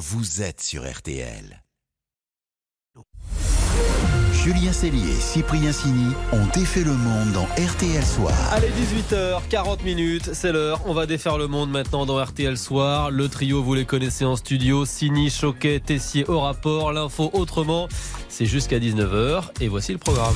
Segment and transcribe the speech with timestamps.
[0.00, 1.62] vous êtes sur RTL.
[4.32, 8.32] Julien Cellier et Cyprien Sini ont défait le monde dans RTL Soir.
[8.50, 10.80] Allez, 18h40 minutes, c'est l'heure.
[10.86, 13.10] On va défaire le monde maintenant dans RTL Soir.
[13.10, 14.86] Le trio, vous les connaissez en studio.
[14.86, 16.92] Sini, Choquet, Tessier au rapport.
[16.92, 17.86] L'info autrement,
[18.30, 19.50] c'est jusqu'à 19h.
[19.60, 20.34] Et voici le programme.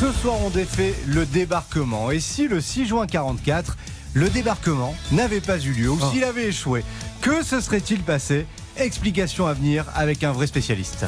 [0.00, 2.10] Ce soir, on défait le débarquement.
[2.10, 3.76] Et si le 6 juin 44,
[4.14, 6.10] le débarquement n'avait pas eu lieu, ou Oh.
[6.12, 6.84] s'il avait échoué,
[7.24, 8.46] que se serait-il passé
[8.76, 11.06] Explication à venir avec un vrai spécialiste.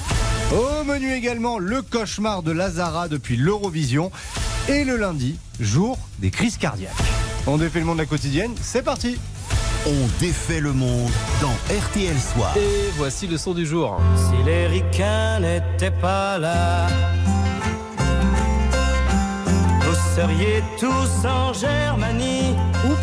[0.50, 4.10] Au menu également, le cauchemar de Lazara depuis l'Eurovision.
[4.68, 6.91] Et le lundi, jour des crises cardiaques.
[7.46, 9.18] On défait le monde de la quotidienne, c'est parti
[9.86, 11.10] On défait le monde
[11.42, 12.56] dans RTL Soir.
[12.56, 14.00] Et voici le son du jour.
[14.16, 16.86] Si les ricains n'étaient pas là,
[19.83, 22.55] vous seriez tous en Germanie.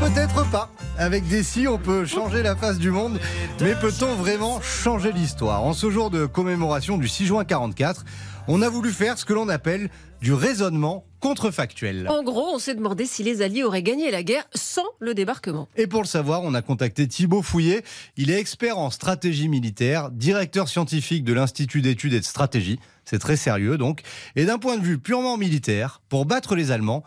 [0.03, 0.69] Peut-être pas.
[0.97, 3.21] Avec des si, on peut changer la face du monde,
[3.61, 5.63] mais peut-on vraiment changer l'histoire?
[5.63, 8.03] En ce jour de commémoration du 6 juin 44,
[8.49, 9.89] on a voulu faire ce que l'on appelle
[10.21, 12.09] du raisonnement contrefactuel.
[12.09, 15.69] En gros, on s'est demandé si les Alliés auraient gagné la guerre sans le débarquement.
[15.77, 17.81] Et pour le savoir, on a contacté Thibaut Fouillet.
[18.17, 22.77] Il est expert en stratégie militaire, directeur scientifique de l'Institut d'études et de stratégie.
[23.05, 24.01] C'est très sérieux donc.
[24.35, 27.05] Et d'un point de vue purement militaire, pour battre les Allemands,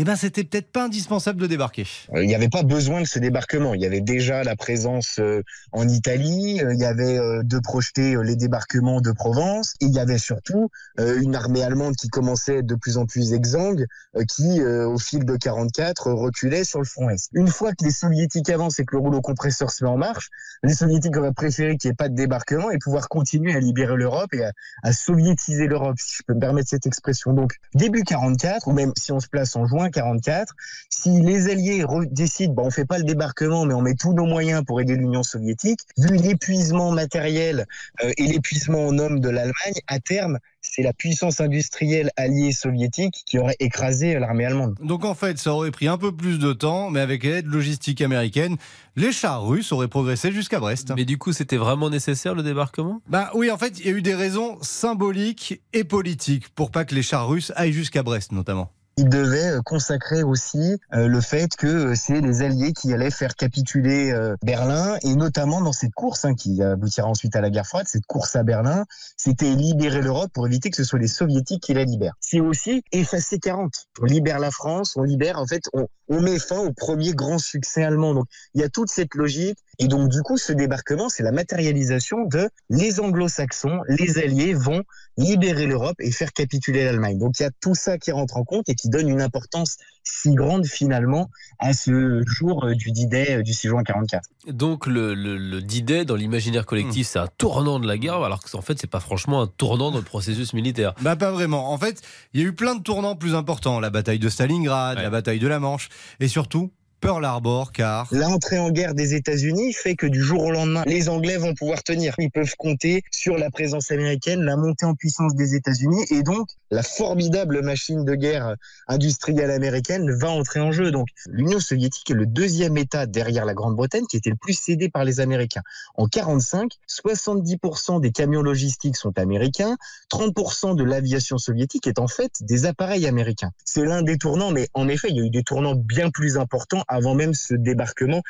[0.00, 1.84] eh ben, c'était peut-être pas indispensable de débarquer.
[2.14, 3.74] Euh, Il n'y avait pas besoin de ce débarquement.
[3.74, 8.16] Il y avait déjà la présence euh, en Italie, euh, il y avait de projeter
[8.22, 12.74] les débarquements de Provence, et il y avait surtout une armée allemande qui commençait de
[12.74, 13.86] plus en plus exsangue,
[14.28, 17.28] qui, au fil de 44, euh, reculait sur le front Est.
[17.32, 20.28] Une fois que les soviétiques avancent et que le rouleau compresseur se met en marche,
[20.62, 23.96] les soviétiques auraient préféré qu'il n'y ait pas de débarquement et pouvoir continuer à libérer
[23.96, 27.32] l'Europe et à, à soviétiser l'Europe, si je peux me permettre cette expression.
[27.32, 30.54] Donc, début 44, ou même si on se place en juin 44,
[30.90, 34.26] si les Alliés décident, bon, on fait pas le débarquement, mais on met tous nos
[34.26, 37.66] moyens pour aider l'Union soviétique, vu l'épuisement matériel
[38.02, 43.22] euh, et l'épuisement en hommes de l'Allemagne, à terme, c'est la puissance industrielle alliée soviétique
[43.26, 44.76] qui aurait écrasé euh, l'armée allemande.
[44.82, 48.00] Donc en fait, ça aurait pris un peu plus de temps, mais avec l'aide logistique
[48.00, 48.56] américaine,
[48.96, 50.92] les chars russes auraient progressé jusqu'à Brest.
[50.96, 53.00] Mais du coup, c'était vraiment nécessaire le débarquement?
[53.08, 56.84] Bah oui, en fait, il y a eu des raisons symboliques et politiques pour pas
[56.84, 58.70] que les chars russes aillent jusqu'à Brest, notamment.
[58.98, 63.12] Il devait euh, consacrer aussi euh, le fait que euh, c'est les Alliés qui allaient
[63.12, 67.66] faire capituler Berlin, et notamment dans cette course hein, qui aboutira ensuite à la guerre
[67.66, 71.62] froide, cette course à Berlin, c'était libérer l'Europe pour éviter que ce soit les Soviétiques
[71.62, 72.14] qui la libèrent.
[72.20, 73.72] C'est aussi effacer 40.
[74.00, 77.38] On libère la France, on libère, en fait, on, on met fin au premier grand
[77.38, 78.14] succès allemand.
[78.14, 81.32] Donc il y a toute cette logique, et donc du coup ce débarquement, c'est la
[81.32, 84.82] matérialisation de les Anglo-Saxons, les Alliés vont
[85.16, 87.18] libérer l'Europe et faire capituler l'Allemagne.
[87.18, 89.76] Donc il y a tout ça qui rentre en compte et qui donne une importance
[90.04, 91.28] si grande finalement
[91.58, 94.22] à ce jour euh, du D-Day euh, du 6 juin 44.
[94.48, 98.42] Donc le, le, le D-Day dans l'imaginaire collectif, c'est un tournant de la guerre, alors
[98.42, 100.94] qu'en fait, c'est pas franchement un tournant dans le processus militaire.
[101.02, 101.70] Bah pas vraiment.
[101.72, 102.00] En fait,
[102.32, 103.80] il y a eu plein de tournants plus importants.
[103.80, 105.02] La bataille de Stalingrad, Ouais.
[105.02, 105.88] la bataille de la Manche,
[106.20, 108.08] et surtout Pearl Harbor, car...
[108.12, 111.82] L'entrée en guerre des États-Unis fait que du jour au lendemain, les Anglais vont pouvoir
[111.82, 112.14] tenir.
[112.18, 116.48] Ils peuvent compter sur la présence américaine, la montée en puissance des États-Unis et donc
[116.70, 118.54] la formidable machine de guerre
[118.86, 120.90] industrielle américaine va entrer en jeu.
[120.90, 124.88] Donc l'Union soviétique est le deuxième État derrière la Grande-Bretagne qui était le plus cédé
[124.88, 125.62] par les Américains.
[125.94, 129.76] En 45, 70% des camions logistiques sont américains,
[130.10, 133.50] 30% de l'aviation soviétique est en fait des appareils américains.
[133.64, 136.38] C'est l'un des tournants, mais en effet, il y a eu des tournants bien plus
[136.38, 138.22] importants avant même ce débarquement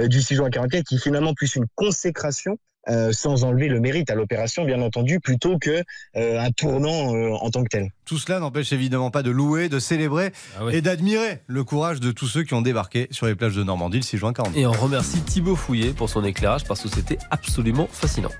[0.00, 3.80] euh, du 6 juin 44 qui est finalement plus une consécration euh, sans enlever le
[3.80, 5.82] mérite à l'opération, bien entendu, plutôt que
[6.16, 7.90] euh, un tournant euh, en tant que tel.
[8.04, 12.12] Tout cela n'empêche évidemment pas de louer, de célébrer Ah et d'admirer le courage de
[12.12, 14.58] tous ceux qui ont débarqué sur les plages de Normandie le 6 juin 44.
[14.58, 18.30] Et on remercie Thibaut Fouillet pour son éclairage parce que c'était absolument fascinant.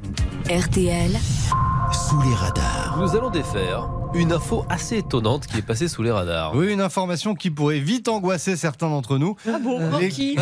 [0.48, 1.10] RTL,
[1.92, 2.98] Sous les radars.
[3.00, 6.54] Nous allons défaire une info assez étonnante qui est passée sous les radars.
[6.54, 9.36] Oui, une information qui pourrait vite angoisser certains d'entre nous.
[9.46, 10.36] Ah bon Les- Qui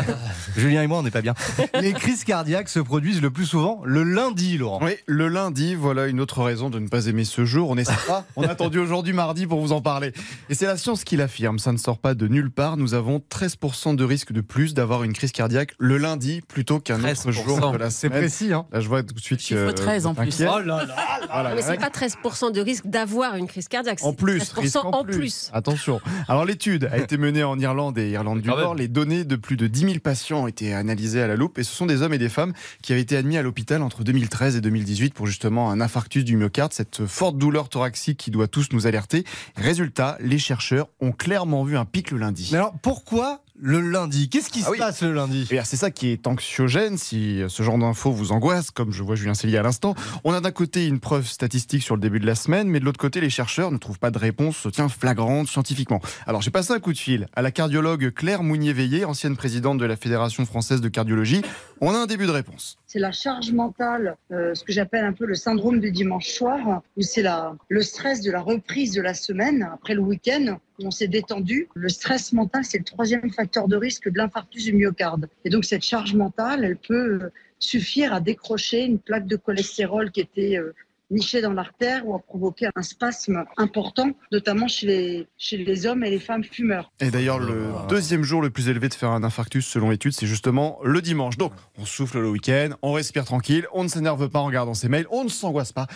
[0.56, 1.34] Julien et moi, on n'est pas bien.
[1.80, 4.78] Les crises cardiaques se produisent le plus souvent le lundi, Laurent.
[4.82, 7.68] Oui, le lundi, voilà une autre raison de ne pas aimer ce jour.
[7.70, 8.24] On n'essaie pas.
[8.36, 10.12] On a attendu aujourd'hui mardi pour vous en parler.
[10.48, 11.58] Et c'est la science qui l'affirme.
[11.58, 12.76] Ça ne sort pas de nulle part.
[12.76, 16.98] Nous avons 13% de risque de plus d'avoir une crise cardiaque le lundi plutôt qu'un
[17.00, 17.30] autre 13%.
[17.32, 20.06] jour de la C'est précis, hein Là, je vois tout de suite Chiffre que 13
[20.06, 20.36] en plus.
[20.42, 20.86] Oh là là
[21.32, 24.00] Voilà, Mais le c'est mec- pas 13% de risque d'avoir une crise cardiaque.
[24.02, 25.50] En plus, 13% risque en plus.
[25.52, 26.00] Attention.
[26.28, 28.74] Alors l'étude a été menée en Irlande et Irlande du Nord.
[28.74, 31.64] Les données de plus de 10 000 patients ont été analysées à la loupe et
[31.64, 32.52] ce sont des hommes et des femmes
[32.82, 36.36] qui avaient été admis à l'hôpital entre 2013 et 2018 pour justement un infarctus du
[36.36, 39.24] myocarde, cette forte douleur thoracique qui doit tous nous alerter.
[39.56, 42.48] Résultat, les chercheurs ont clairement vu un pic le lundi.
[42.52, 44.28] Mais alors, pourquoi le lundi.
[44.28, 44.78] Qu'est-ce qui Ah se oui.
[44.78, 45.46] passe le lundi?
[45.48, 49.14] Bien, C'est ça qui est anxiogène si ce genre d'infos vous angoisse, comme je vois
[49.16, 49.94] Julien Célier à l'instant.
[50.24, 52.84] On a d'un côté une preuve statistique sur le début de la semaine, mais de
[52.84, 56.00] l'autre côté, les chercheurs ne trouvent pas de réponse tiens, flagrante scientifiquement.
[56.26, 59.84] Alors j'ai passé un coup de fil à la cardiologue Claire Mounier-Veillé, ancienne présidente de
[59.86, 61.42] la Fédération française de cardiologie.
[61.82, 62.78] On a un début de réponse.
[62.86, 66.82] c'est la charge mentale, euh, ce que j'appelle un peu le syndrome du dimanche soir,
[66.96, 67.24] où c'est
[67.68, 71.68] le stress de la reprise de la semaine après le week-end, où on s'est détendu.
[71.74, 75.28] Le stress mental, c'est le troisième facteur de risque de l'infarctus du myocarde.
[75.44, 80.20] Et donc cette charge mentale, elle peut suffire à décrocher une plaque de cholestérol qui
[80.20, 80.74] était euh,
[81.10, 86.04] nichée dans l'artère ou à provoquer un spasme important, notamment chez les, chez les hommes
[86.04, 86.92] et les femmes fumeurs.
[87.00, 90.26] Et d'ailleurs, le deuxième jour le plus élevé de faire un infarctus, selon l'étude, c'est
[90.26, 91.36] justement le dimanche.
[91.36, 94.88] Donc, on souffle le week-end, on respire tranquille, on ne s'énerve pas en regardant ses
[94.88, 95.86] mails, on ne s'angoisse pas.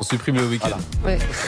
[0.00, 0.78] On supprime le week-end.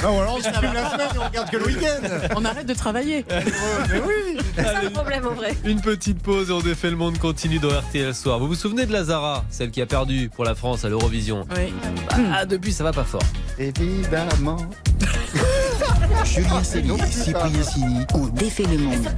[0.03, 2.09] Non, alors on supprime la semaine et on regarde que le week-end.
[2.37, 3.25] On arrête de travailler.
[3.29, 4.39] Mais oui.
[4.57, 5.57] C'est ça le problème en vrai.
[5.65, 8.39] Une petite pause et on défait le monde continue dans RTL Soir.
[8.39, 11.73] Vous vous souvenez de Lazara, celle qui a perdu pour la France à l'Eurovision Oui.
[12.33, 13.23] Ah, depuis ça va pas fort.
[13.59, 14.57] Évidemment.
[16.25, 19.09] Julien Cellier, Cyprien Sini ont défait le monde.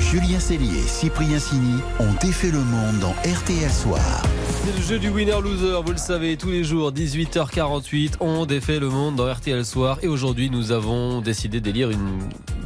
[0.00, 4.22] Julien Cellier, Cyprien Sini ont défait le monde dans RTL Soir.
[4.64, 8.88] C'est le jeu du winner-loser, vous le savez, tous les jours, 18h48, on défait le
[8.88, 9.98] monde dans RTL Soir.
[10.00, 12.20] Et aujourd'hui, nous avons décidé d'élire une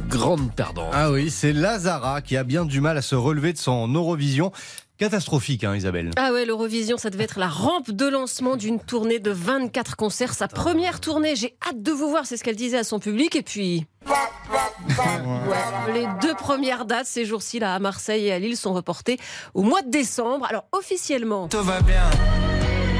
[0.07, 0.91] grande perdante.
[0.93, 4.53] Ah oui, c'est Lazara qui a bien du mal à se relever de son Eurovision.
[4.97, 6.11] Catastrophique, hein, Isabelle.
[6.15, 10.33] Ah ouais, l'Eurovision, ça devait être la rampe de lancement d'une tournée de 24 concerts.
[10.33, 13.35] Sa première tournée, j'ai hâte de vous voir, c'est ce qu'elle disait à son public.
[13.35, 13.85] Et puis...
[15.93, 19.17] Les deux premières dates ces jours-ci, là, à Marseille et à Lille, sont reportées
[19.53, 20.45] au mois de décembre.
[20.49, 21.47] Alors, officiellement...
[21.47, 22.09] Tout va bien.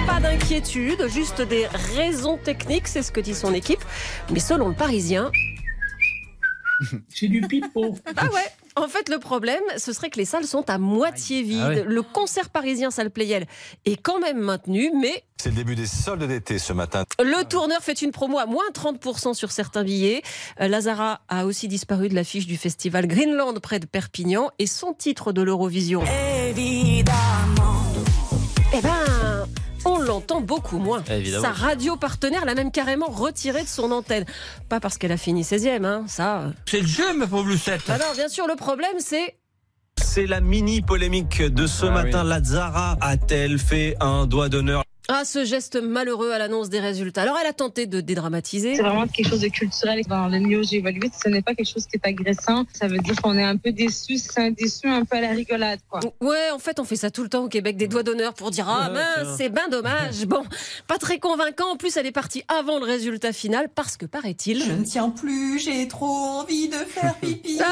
[0.07, 3.83] Pas d'inquiétude, juste des raisons techniques, c'est ce que dit son équipe.
[4.31, 5.31] Mais selon le Parisien...
[7.09, 7.97] C'est du pipeau.
[8.15, 11.59] Ah ouais En fait, le problème, ce serait que les salles sont à moitié vides.
[11.63, 11.83] Ah ouais.
[11.85, 13.45] Le concert parisien Salle Playel
[13.85, 17.03] est quand même maintenu, mais C'est le début des soldes d'été ce matin.
[17.19, 20.21] le tourneur fait une promo à moins 30% sur certains billets.
[20.61, 24.93] Euh, Lazara a aussi disparu de l'affiche du festival Greenland près de Perpignan et son
[24.93, 26.03] titre de l'Eurovision.
[26.49, 26.78] Évidemment.
[30.19, 31.03] L'entend beaucoup moins.
[31.09, 31.43] Évidemment.
[31.43, 34.25] Sa radio partenaire l'a même carrément retirée de son antenne.
[34.69, 36.51] Pas parce qu'elle a fini 16e, hein, ça.
[36.65, 37.81] C'est le jeu, ma pauvre Lucette.
[37.87, 39.37] Ah non, bien sûr, le problème c'est
[39.97, 42.23] C'est la mini polémique de ce Ah matin.
[42.23, 47.23] Lazara a-t-elle fait un doigt d'honneur ah, ce geste malheureux à l'annonce des résultats.
[47.23, 48.75] Alors, elle a tenté de dédramatiser.
[48.75, 51.09] C'est vraiment quelque chose de culturel dans le milieu où j'ai évolué.
[51.23, 52.65] Ce n'est pas quelque chose qui est agressant.
[52.73, 54.17] Ça veut dire qu'on est un peu déçu.
[54.17, 55.99] C'est un déçu un peu à la rigolade, quoi.
[56.21, 58.51] Ouais, en fait, on fait ça tout le temps au Québec, des doigts d'honneur pour
[58.51, 60.27] dire Ah mince, c'est ben dommage.
[60.27, 60.43] Bon,
[60.85, 61.71] pas très convaincant.
[61.71, 64.63] En plus, elle est partie avant le résultat final parce que, paraît-il.
[64.63, 67.59] Je ne tiens plus, j'ai trop envie de faire pipi.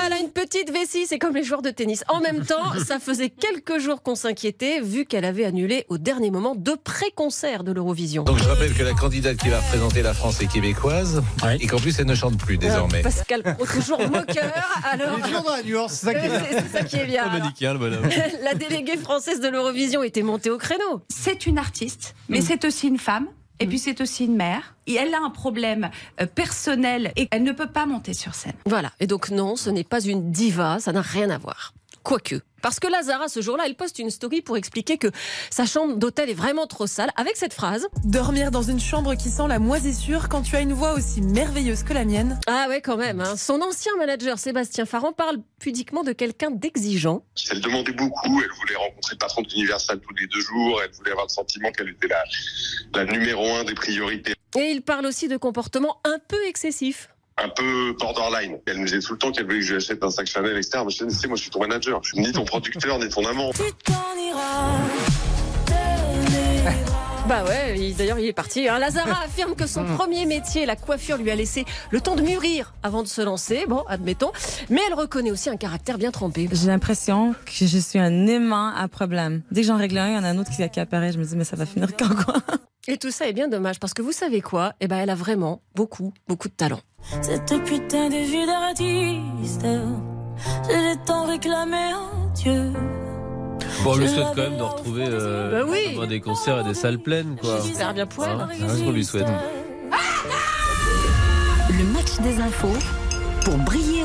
[0.47, 2.03] petite vessie, c'est comme les joueurs de tennis.
[2.07, 6.31] En même temps, ça faisait quelques jours qu'on s'inquiétait, vu qu'elle avait annulé au dernier
[6.31, 8.23] moment deux pré-concerts de l'Eurovision.
[8.23, 11.21] Donc je rappelle que la candidate qui va représenter la France est québécoise
[11.59, 13.01] et qu'en plus elle ne chante plus désormais.
[13.01, 14.53] Pascal Pro, toujours moqueur.
[14.89, 16.43] Alors, Il est toujours dans la nuance, c'est ça qui est bien.
[16.49, 17.23] c'est c'est ça qui est bien.
[17.23, 18.09] Alors, Manichéen, le bonhomme.
[18.43, 21.01] la déléguée française de l'Eurovision était montée au créneau.
[21.09, 23.27] C'est une artiste, mais c'est aussi une femme.
[23.59, 24.75] Et puis c'est aussi une mère.
[24.85, 25.89] Et elle a un problème
[26.21, 28.53] euh, personnel et elle ne peut pas monter sur scène.
[28.65, 28.91] Voilà.
[28.99, 31.73] Et donc, non, ce n'est pas une diva, ça n'a rien à voir.
[32.03, 32.41] Quoique.
[32.61, 35.07] Parce que Lazara, ce jour-là, elle poste une story pour expliquer que
[35.49, 37.87] sa chambre d'hôtel est vraiment trop sale, avec cette phrase.
[38.03, 41.83] Dormir dans une chambre qui sent la moisissure quand tu as une voix aussi merveilleuse
[41.83, 42.39] que la mienne.
[42.47, 43.21] Ah ouais, quand même.
[43.21, 43.35] hein.
[43.37, 47.23] Son ancien manager, Sébastien Farran, parle pudiquement de quelqu'un d'exigeant.
[47.51, 51.11] Elle demandait beaucoup, elle voulait rencontrer le patron d'Universal tous les deux jours, elle voulait
[51.11, 52.23] avoir le sentiment qu'elle était la,
[52.95, 54.33] la numéro un des priorités.
[54.57, 57.09] Et il parle aussi de comportements un peu excessifs.
[57.39, 58.57] Un peu borderline.
[58.65, 60.57] Elle me disait tout le temps qu'elle voulait que je lui achète un sac Chanel,
[60.57, 60.79] etc.
[60.83, 63.07] Mais je disais, c'est moi je suis ton manager, je suis ni ton producteur, ni
[63.09, 63.51] ton amant.
[67.27, 68.69] Bah ouais, il- d'ailleurs il est parti.
[68.69, 68.79] hein.
[68.79, 72.73] Lazara affirme que son premier métier, la coiffure, lui a laissé le temps de mûrir
[72.83, 73.65] avant de se lancer.
[73.67, 74.31] Bon, admettons.
[74.69, 76.47] Mais elle reconnaît aussi un caractère bien trempé.
[76.51, 79.41] J'ai l'impression que je suis un aimant à problème.
[79.51, 81.11] Dès que j'en règle un, il y en a un autre qui, qui apparaît.
[81.11, 82.35] Je me dis, mais ça va finir quand, quoi?
[82.89, 84.73] Et tout ça est bien dommage parce que vous savez quoi?
[84.79, 86.79] Eh ben, elle a vraiment beaucoup, beaucoup de talent.
[87.21, 89.65] Cette putain de vie d'artiste,
[90.69, 92.71] je l'ai tant réclamé en Dieu.
[93.83, 96.07] Bon, on lui souhaite quand même de retrouver euh, Bah oui.
[96.07, 97.59] des concerts et des salles pleines, quoi.
[97.61, 98.39] J'espère bien pour elle.
[98.39, 99.27] Hein, c'est ce qu'on lui souhaite.
[101.69, 102.73] Le match des infos
[103.43, 103.96] pour briller.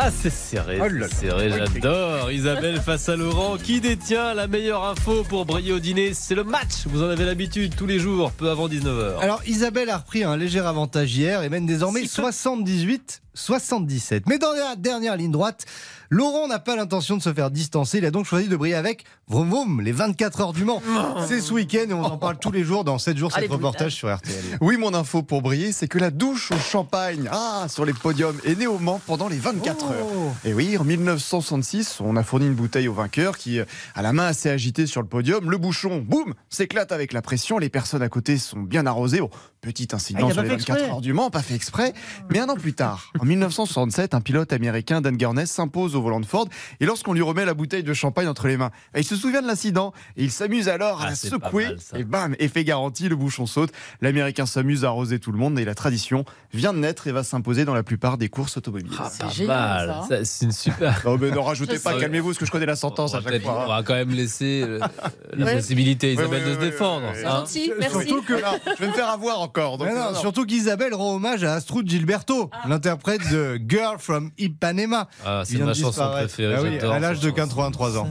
[0.00, 2.30] Ah, c'est serré, Oh c'est serré, j'adore.
[2.30, 3.56] Isabelle face à Laurent.
[3.56, 6.86] Qui détient la meilleure info pour briller au dîner C'est le match.
[6.86, 9.18] Vous en avez l'habitude tous les jours, peu avant 19h.
[9.18, 12.22] Alors Isabelle a repris un léger avantage hier et mène désormais Si peu.
[12.22, 14.24] 78 77.
[14.26, 15.64] Mais dans la dernière ligne droite,
[16.10, 17.98] Laurent n'a pas l'intention de se faire distancer.
[17.98, 20.82] Il a donc choisi de briller avec Vroom Vroom, les 24 heures du Mans.
[21.26, 23.52] C'est ce week-end et on en parle tous les jours dans 7 jours, Allez, cet
[23.52, 24.34] reportage sur RTL.
[24.62, 28.38] Oui, mon info pour briller, c'est que la douche au champagne, ah, sur les podiums,
[28.44, 29.92] est née au Mans pendant les 24 Oh.
[29.92, 30.32] heures.
[30.44, 34.26] Et oui, en 1966, on a fourni une bouteille au vainqueur qui, a la main
[34.26, 35.50] assez agitée sur le podium.
[35.50, 37.58] Le bouchon, boum, s'éclate avec la pression.
[37.58, 39.20] Les personnes à côté sont bien arrosées.
[39.20, 40.90] Bon, petit incident Ah, sur les fait 24 exprès.
[40.90, 41.92] heures du Mans, pas fait exprès.
[42.30, 46.20] Mais un an plus tard, en 1967, un pilote américain, Dan Gurness, s'impose au volant
[46.20, 46.46] de Ford.
[46.80, 49.46] Et lorsqu'on lui remet la bouteille de champagne entre les mains, il se souvient de
[49.46, 51.64] l'incident et il s'amuse alors à Ah, la c'est pas secouer.
[51.66, 53.70] mal, et bam, effet garanti, le bouchon saute.
[54.00, 57.22] L'américain s'amuse à arroser tout le monde et la tradition vient de naître et va
[57.24, 58.90] s'imposer dans la plupart des courses automobiles.
[58.98, 59.90] Ah, pas génial, mal.
[59.90, 60.20] hein.
[60.24, 61.02] C'est une super.
[61.04, 63.30] Oh, mais ne rajoutez pas, calmez-vous, parce que je connais la sentence on, à va
[63.32, 63.64] chaque fois.
[63.64, 64.78] on va quand même laisser euh,
[65.36, 67.06] la possibilité à Isabelle de se défendre.
[67.08, 67.44] hein.
[67.44, 67.72] Merci.
[67.90, 69.78] Surtout que là, je vais me faire avoir encore.
[69.78, 70.20] donc, Mais non, non, non.
[70.20, 75.08] surtout qu'Isabelle rend hommage à Astrud Gilberto, l'interprète de Girl from Ipanema.
[75.24, 76.54] Ah, c'est ma de chanson préférée.
[76.56, 77.34] Ah oui, à l'âge de chanson.
[77.36, 78.08] 83 ans.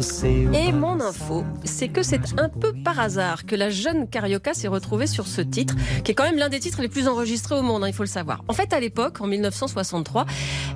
[0.00, 4.54] seu Et mon info, c'est que c'est un peu par hasard que la jeune Carioca
[4.54, 5.74] s'est retrouvée sur ce titre,
[6.04, 8.02] qui est quand même l'un des titres les plus enregistrés au monde, hein, il faut
[8.02, 8.42] le savoir.
[8.48, 10.26] En fait, à l'époque, en 1963,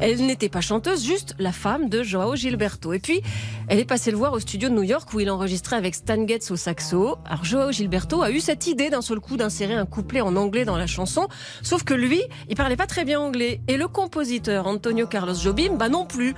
[0.01, 2.93] elle n'était pas chanteuse, juste la femme de Joao Gilberto.
[2.93, 3.23] Et puis,
[3.69, 6.27] elle est passée le voir au studio de New York où il enregistrait avec Stan
[6.27, 7.17] Getz au saxo.
[7.25, 10.65] Alors, Joao Gilberto a eu cette idée d'un seul coup d'insérer un couplet en anglais
[10.65, 11.29] dans la chanson,
[11.63, 13.61] sauf que lui, il parlait pas très bien anglais.
[13.67, 16.35] Et le compositeur Antonio Carlos Jobim, bah non plus.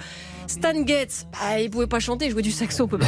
[0.47, 3.07] Stan Getz, bah, il pouvait pas chanter, jouer du saxo, on peut pas.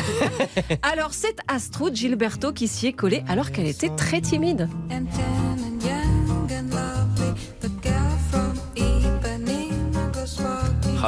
[0.83, 4.69] Alors c'est Astrud Gilberto qui s'y est collée alors qu'elle était très timide.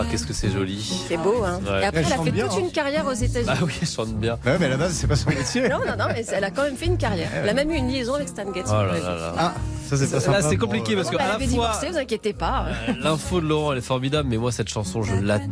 [0.01, 1.05] Ah, qu'est-ce que c'est joli.
[1.09, 1.83] C'est beau, hein Ouais.
[1.83, 2.61] Et après, Elle elle a fait bien, toute hein.
[2.61, 3.51] une carrière aux États-Unis.
[3.53, 4.39] Ah oui, elle chante bien.
[4.45, 5.69] Ouais, mais à la base, c'est pas son métier.
[5.69, 7.29] Non, non, non, mais elle a quand même fait une carrière.
[7.35, 8.67] Elle a même eu une liaison avec Stan Getz.
[8.69, 9.35] Oh là là là.
[9.39, 9.55] Ah,
[9.89, 10.43] ça c'est pas Là, sympa.
[10.43, 12.67] c'est compliqué parce Bon, que bah, elle à avait la fois, divorcé, vous inquiétez pas.
[12.89, 15.49] euh, l'info de Laurent, elle est formidable, mais moi, cette chanson, je l'adore.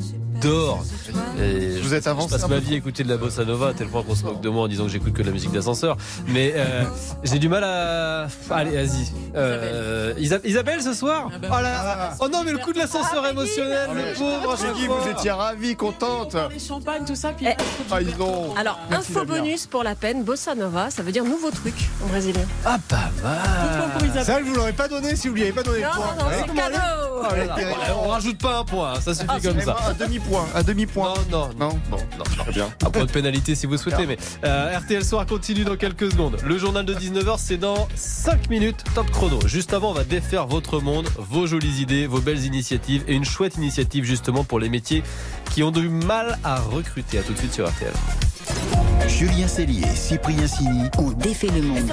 [0.48, 3.72] Et Vous êtes Je avancé passe un ma vie à écouter de la bossa nova,
[3.74, 5.52] tel point qu'on se moque de moi en disant que j'écoute que de la musique
[5.52, 5.96] d'ascenseur.
[6.28, 6.82] Mais euh,
[7.22, 8.26] j'ai du mal à.
[8.50, 9.06] Allez, vas-y.
[9.34, 11.30] Euh, Isa- Isabelle ce soir?
[11.34, 14.72] Ah, bah, oh, là oh non, mais le coup de l'ascenseur émotionnel, le pauvre fois.
[15.02, 16.36] vous étiez ravie, contente.
[16.52, 17.46] Les champagnes, tout ça, puis.
[17.48, 17.54] Eh.
[17.90, 18.54] Ah, ils ont.
[18.56, 21.74] Alors, Merci, info bonus pour la peine, bossa nova, ça veut dire nouveau truc
[22.04, 22.42] en brésilien.
[22.64, 24.24] Ah, pas mal.
[24.24, 26.14] Ça, je vous l'aurais pas donné si vous lui avez pas donné le Non, point.
[26.18, 26.44] non, Ouais.
[26.46, 27.22] c'est cadeau Oh.
[28.04, 29.76] On rajoute pas un point, hein, ça suffit Ah, comme ça.
[29.86, 30.46] À demi-point.
[30.54, 31.14] À demi-point.
[31.30, 32.24] Non, non, Non non, non.
[32.24, 32.68] Très bien.
[32.84, 36.36] Un point de pénalité si vous souhaitez, mais euh, RTL Soir continue dans quelques secondes.
[36.44, 39.38] Le journal de 19h, c'est dans 5 minutes, top chrono.
[39.46, 43.24] Juste avant, on va défaire votre monde, vos jolies idées, vos belles initiatives et une
[43.24, 45.02] chouette initiative justement pour les métiers
[45.52, 47.18] qui ont du mal à recruter.
[47.18, 47.92] À tout de suite sur RTL.
[49.08, 51.92] Julien Cellier, Cyprien Sini On défait le monde.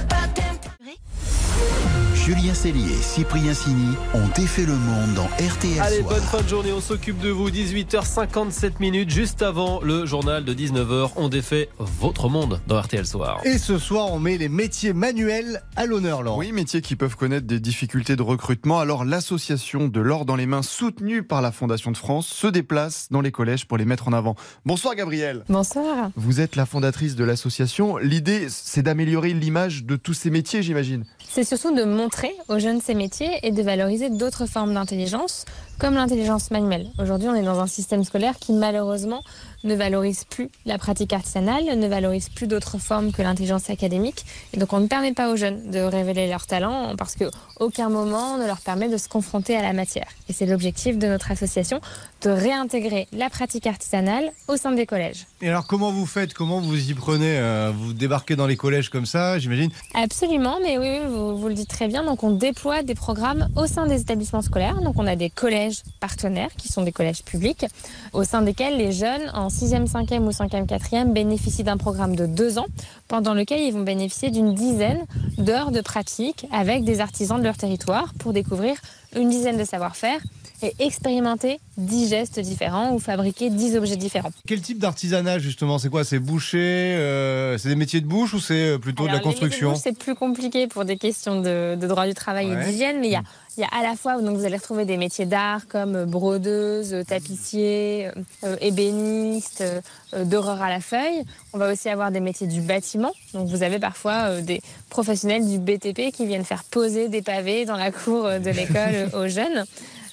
[2.26, 6.14] Julien Cellier, Cyprien Sini ont défait le monde dans RTL Allez, Soir.
[6.14, 7.50] bonne fin de journée, on s'occupe de vous.
[7.50, 13.42] 18h57 minutes, juste avant le journal de 19h, on défait votre monde dans RTL Soir.
[13.44, 16.38] Et ce soir, on met les métiers manuels à l'honneur, Laurent.
[16.38, 18.80] Oui, métiers qui peuvent connaître des difficultés de recrutement.
[18.80, 23.08] Alors, l'association de l'or dans les mains, soutenue par la Fondation de France, se déplace
[23.10, 24.36] dans les collèges pour les mettre en avant.
[24.66, 25.44] Bonsoir, Gabriel.
[25.50, 26.12] Bonsoir.
[26.16, 27.98] Vous êtes la fondatrice de l'association.
[27.98, 31.04] L'idée, c'est d'améliorer l'image de tous ces métiers, j'imagine.
[31.34, 35.46] C'est surtout de montrer aux jeunes ces métiers et de valoriser d'autres formes d'intelligence,
[35.80, 36.88] comme l'intelligence manuelle.
[37.00, 39.24] Aujourd'hui, on est dans un système scolaire qui malheureusement
[39.64, 44.26] ne valorise plus la pratique artisanale, ne valorise plus d'autres formes que l'intelligence académique.
[44.54, 47.26] Et donc, on ne permet pas aux jeunes de révéler leurs talents parce que
[47.60, 50.08] aucun moment ne leur permet de se confronter à la matière.
[50.30, 51.80] Et c'est l'objectif de notre association,
[52.24, 55.26] de réintégrer la pratique artisanale au sein des collèges.
[55.42, 56.34] Et alors, comment vous faites?
[56.34, 59.70] Comment vous y prenez Euh, Vous débarquez dans les collèges comme ça, j'imagine?
[59.94, 62.04] Absolument, mais oui, oui, vous, vous le dites très bien.
[62.04, 64.82] Donc, on déploie des programmes au sein des établissements scolaires.
[64.82, 67.66] Donc, on a des collèges partenaires qui sont des collèges publics,
[68.14, 72.26] au sein desquels les jeunes en 6e, 5e ou 5e, 4e bénéficient d'un programme de
[72.26, 72.68] deux ans,
[73.08, 75.06] pendant lequel ils vont bénéficier d'une dizaine
[75.38, 78.76] d'heures de pratique avec des artisans de leur territoire pour découvrir
[79.16, 80.20] une dizaine de savoir-faire
[80.64, 84.30] et expérimenter 10 gestes différents ou fabriquer 10 objets différents.
[84.48, 85.80] Quel type d'artisanat, justement?
[85.80, 86.04] C'est quoi?
[86.04, 89.74] C'est boucher euh, C'est des métiers de bouche ou c'est euh, plutôt de la construction?
[89.76, 92.62] C'est plus compliqué pour des questions de, de droit du travail Ouais.
[92.62, 93.24] et d'hygiène, mais il y a,
[93.58, 96.96] il y a à la fois, donc vous allez retrouver des métiers d'art comme brodeuse,
[97.06, 98.10] tapissier,
[98.44, 99.82] euh, ébéniste, euh,
[100.14, 101.24] euh, doreur à la feuille.
[101.52, 103.12] On va aussi avoir des métiers du bâtiment.
[103.34, 107.66] Donc vous avez parfois euh, des professionnels du BTP qui viennent faire poser des pavés
[107.66, 109.66] dans la cour euh, de l'école euh, aux jeunes.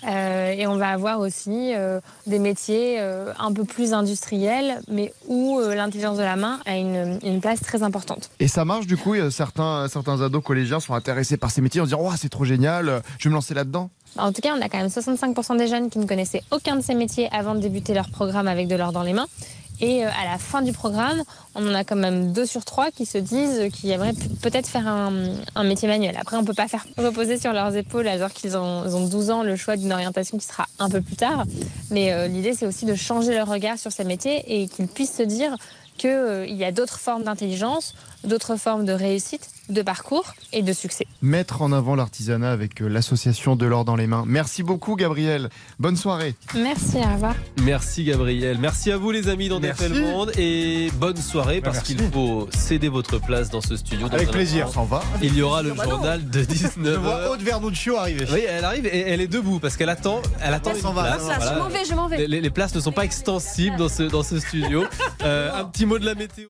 [0.06, 5.12] Euh, et on va avoir aussi euh, des métiers euh, un peu plus industriels, mais
[5.26, 8.30] où l'intelligence de la main a une, une place très importante.
[8.40, 11.84] Et ça marche du coup, certains, certains ados collégiens sont intéressés par ces métiers, en
[11.84, 13.90] se disant, oh, c'est trop génial, je vais me lancer là-dedans.
[14.16, 16.82] En tout cas, on a quand même 65% des jeunes qui ne connaissaient aucun de
[16.82, 19.26] ces métiers avant de débuter leur programme avec de l'or dans les mains.
[19.80, 21.22] Et euh, à la fin du programme,
[21.54, 24.86] on en a quand même deux sur trois qui se disent qu'ils aimeraient peut-être faire
[24.86, 26.16] un, métier manuel.
[26.20, 29.42] Après, on peut pas faire reposer sur leurs épaules alors qu'ils ont, ont 12 ans
[29.42, 31.44] le choix d'une orientation qui sera un peu plus tard.
[31.90, 35.16] Mais euh, l'idée, c'est aussi de changer leur regard sur ces métiers et qu'ils puissent
[35.16, 35.56] se dire
[35.96, 37.94] qu'il y a d'autres formes d'intelligence,
[38.24, 41.06] d'autres formes de réussite, de parcours et de succès.
[41.22, 44.24] Mettre en avant l'artisanat avec euh, l'association de l'or dans les mains.
[44.26, 45.50] Merci beaucoup, Gabriel.
[45.78, 46.34] Bonne soirée.
[46.54, 47.34] Merci, au revoir.
[47.62, 48.58] Merci Gabriel.
[48.58, 49.82] Merci à vous les amis dans Merci.
[49.88, 54.08] Défait le Monde et bonne soirée parce qu'il faut céder votre place dans ce studio.
[54.08, 54.68] Dans Avec plaisir.
[54.68, 55.02] s'en va.
[55.22, 55.90] Il y aura le bah non.
[55.92, 56.94] journal de Je 19h.
[56.96, 58.26] vois Aude Vernuccio arriver.
[58.32, 61.38] Oui, elle arrive et elle est debout parce qu'elle attend, elle attend s'en va, Voilà.
[61.54, 62.16] je m'en vais, je m'en vais.
[62.18, 64.84] Les, les- les places ne sont pas extensibles dans ce, dans ce studio.
[65.22, 66.46] Euh, un petit mot de la météo.